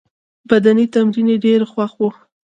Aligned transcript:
بدني 0.49 0.85
تمرین 0.93 1.27
یې 1.31 1.37
ډېر 1.45 1.61
خوښ 1.71 1.91
وو. 1.99 2.09